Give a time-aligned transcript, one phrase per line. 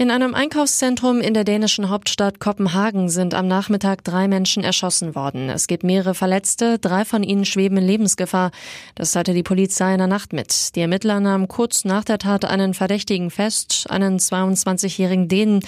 [0.00, 5.50] In einem Einkaufszentrum in der dänischen Hauptstadt Kopenhagen sind am Nachmittag drei Menschen erschossen worden.
[5.50, 8.50] Es gibt mehrere Verletzte, drei von ihnen schweben in Lebensgefahr.
[8.94, 10.74] Das hatte die Polizei in der Nacht mit.
[10.74, 15.60] Die Ermittler nahmen kurz nach der Tat einen Verdächtigen fest, einen 22-jährigen Dänen.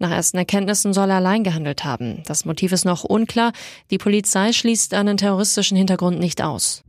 [0.00, 2.24] Nach ersten Erkenntnissen soll er allein gehandelt haben.
[2.26, 3.52] Das Motiv ist noch unklar.
[3.92, 6.82] Die Polizei schließt einen terroristischen Hintergrund nicht aus.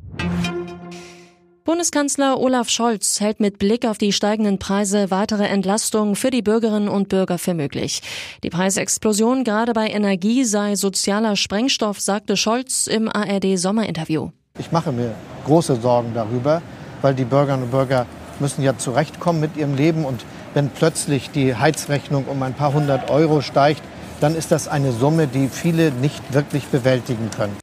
[1.67, 6.87] Bundeskanzler Olaf Scholz hält mit Blick auf die steigenden Preise weitere Entlastungen für die Bürgerinnen
[6.87, 8.01] und Bürger für möglich.
[8.41, 14.29] Die Preisexplosion gerade bei Energie sei sozialer Sprengstoff, sagte Scholz im ARD Sommerinterview.
[14.57, 15.13] Ich mache mir
[15.45, 16.61] große Sorgen darüber,
[17.01, 18.05] weil die Bürgerinnen und Bürger
[18.39, 20.23] müssen ja zurechtkommen mit ihrem Leben und
[20.53, 23.81] wenn plötzlich die Heizrechnung um ein paar hundert Euro steigt,
[24.21, 27.57] dann ist das eine Summe, die viele nicht wirklich bewältigen können.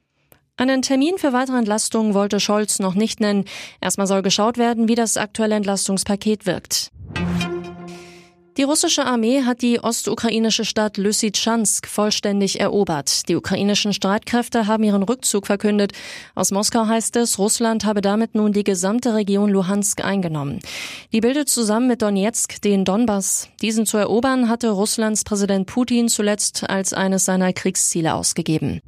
[0.57, 3.43] Einen Termin für weitere Entlastungen wollte Scholz noch nicht nennen.
[3.81, 6.91] Erstmal soll geschaut werden, wie das aktuelle Entlastungspaket wirkt.
[8.57, 13.27] Die russische Armee hat die ostukrainische Stadt Lysychansk vollständig erobert.
[13.27, 15.91] Die ukrainischen Streitkräfte haben ihren Rückzug verkündet.
[16.35, 20.59] Aus Moskau heißt es, Russland habe damit nun die gesamte Region Luhansk eingenommen.
[21.11, 23.49] Die bildet zusammen mit Donetsk den Donbass.
[23.61, 28.79] Diesen zu erobern hatte Russlands Präsident Putin zuletzt als eines seiner Kriegsziele ausgegeben.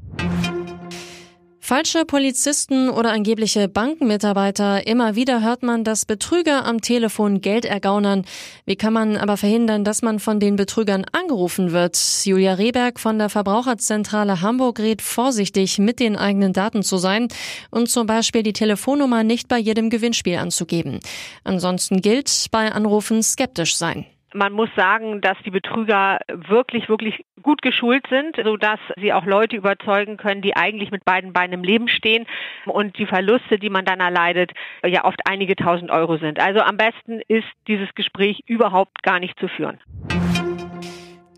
[1.68, 4.88] Falsche Polizisten oder angebliche Bankenmitarbeiter.
[4.88, 8.24] Immer wieder hört man, dass Betrüger am Telefon Geld ergaunern.
[8.66, 12.00] Wie kann man aber verhindern, dass man von den Betrügern angerufen wird?
[12.24, 17.28] Julia Rehberg von der Verbraucherzentrale Hamburg rät vorsichtig, mit den eigenen Daten zu sein
[17.70, 21.02] und zum Beispiel die Telefonnummer nicht bei jedem Gewinnspiel anzugeben.
[21.44, 24.06] Ansonsten gilt bei Anrufen skeptisch sein.
[24.34, 29.56] Man muss sagen, dass die Betrüger wirklich, wirklich gut geschult sind, sodass sie auch Leute
[29.56, 32.26] überzeugen können, die eigentlich mit beiden Beinen im Leben stehen
[32.66, 34.52] und die Verluste, die man dann erleidet,
[34.86, 36.40] ja oft einige tausend Euro sind.
[36.40, 39.80] Also am besten ist dieses Gespräch überhaupt gar nicht zu führen.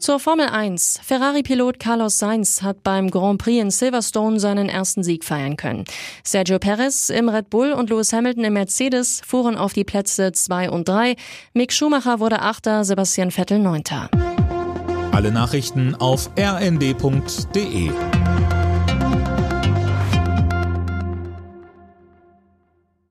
[0.10, 1.02] Zur Formel 1.
[1.04, 5.86] Ferrari-Pilot Carlos Sainz hat beim Grand Prix in Silverstone seinen ersten Sieg feiern können.
[6.24, 10.72] Sergio Perez im Red Bull und Lewis Hamilton im Mercedes fuhren auf die Plätze 2
[10.72, 11.16] und 3.
[11.54, 14.10] Mick Schumacher wurde Achter, Sebastian Vettel Neunter.
[15.12, 17.92] Alle Nachrichten auf rnd.de